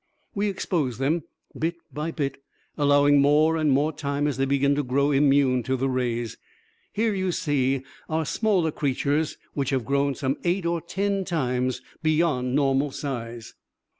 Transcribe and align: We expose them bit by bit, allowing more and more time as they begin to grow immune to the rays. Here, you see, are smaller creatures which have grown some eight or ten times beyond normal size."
We 0.33 0.49
expose 0.49 0.97
them 0.97 1.25
bit 1.55 1.75
by 1.93 2.09
bit, 2.09 2.41
allowing 2.75 3.21
more 3.21 3.55
and 3.55 3.69
more 3.69 3.91
time 3.93 4.25
as 4.25 4.37
they 4.37 4.45
begin 4.45 4.73
to 4.73 4.81
grow 4.83 5.11
immune 5.11 5.61
to 5.61 5.75
the 5.75 5.87
rays. 5.87 6.37
Here, 6.91 7.13
you 7.13 7.31
see, 7.31 7.83
are 8.09 8.25
smaller 8.25 8.71
creatures 8.71 9.37
which 9.53 9.69
have 9.69 9.85
grown 9.85 10.15
some 10.15 10.37
eight 10.43 10.65
or 10.65 10.81
ten 10.81 11.23
times 11.23 11.83
beyond 12.01 12.55
normal 12.55 12.89
size." 12.89 13.53